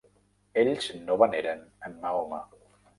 Ells 0.61 0.87
no 1.03 1.19
veneren 1.25 1.63
en 1.91 1.97
Mahoma. 2.03 2.45